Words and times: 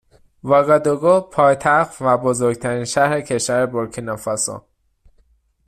واگادوگو 0.43 1.21
پایتخت 1.21 1.97
و 2.01 2.17
بزرگترین 2.17 2.85
شهر 2.85 3.21
کشور 3.21 3.65
بورکینافاسو 3.65 4.61